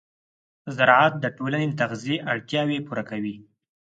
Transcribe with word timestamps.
زراعت 0.75 1.13
د 1.19 1.25
ټولنې 1.37 1.65
د 1.69 1.73
تغذیې 1.81 2.17
اړتیاوې 2.31 2.77
پوره 2.87 3.03
کوي. 3.09 3.35